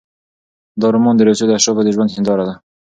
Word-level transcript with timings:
دا 0.79 0.87
رومان 0.95 1.15
د 1.17 1.21
روسیې 1.27 1.45
د 1.47 1.51
اشرافو 1.57 1.85
د 1.85 1.89
ژوند 1.95 2.13
هینداره 2.15 2.43
ده. 2.49 2.55